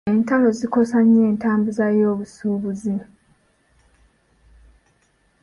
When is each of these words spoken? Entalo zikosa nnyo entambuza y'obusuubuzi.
Entalo 0.13 0.49
zikosa 0.59 0.97
nnyo 1.03 1.21
entambuza 1.31 1.85
y'obusuubuzi. 1.97 2.95